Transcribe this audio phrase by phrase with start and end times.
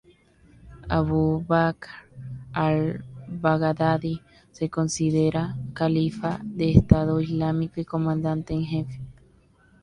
[0.97, 1.89] Abu Bakr
[2.63, 8.99] al-Baghdadi, se considera califa de Estado Islámico y comandante en jefe.